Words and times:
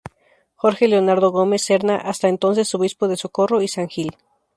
Jorge 0.55 0.87
Leonardo 0.87 1.29
Gómez 1.31 1.61
Serna 1.61 1.97
hasta 1.97 2.27
entonces 2.27 2.73
obispo 2.73 3.07
de 3.07 3.17
Socorro 3.17 3.61
y 3.61 3.67
San 3.67 3.87
Gil. 3.87 4.17